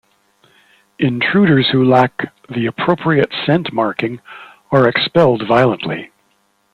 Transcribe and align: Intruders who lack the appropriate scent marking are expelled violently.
Intruders 0.97 1.69
who 1.71 1.83
lack 1.85 2.33
the 2.49 2.65
appropriate 2.65 3.31
scent 3.45 3.71
marking 3.71 4.19
are 4.71 4.87
expelled 4.89 5.45
violently. 5.47 6.09